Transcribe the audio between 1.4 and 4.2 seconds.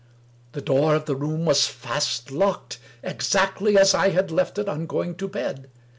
was fast locked, exactly as I